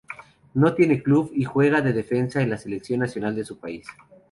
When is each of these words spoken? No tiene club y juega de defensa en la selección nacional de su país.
No 0.55 0.73
tiene 0.73 1.03
club 1.03 1.29
y 1.31 1.43
juega 1.43 1.79
de 1.83 1.93
defensa 1.93 2.41
en 2.41 2.49
la 2.49 2.57
selección 2.57 3.01
nacional 3.01 3.35
de 3.35 3.45
su 3.45 3.59
país. 3.59 3.85